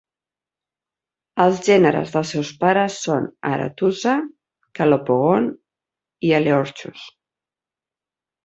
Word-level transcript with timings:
Els 1.45 1.59
gèneres 1.67 2.13
dels 2.15 2.31
seus 2.35 2.53
pares 2.63 2.97
són 3.09 3.27
"Arethusa", 3.51 4.15
"Calopogon" 4.81 5.49
i 6.31 6.33
"Eleorchus". 6.41 7.05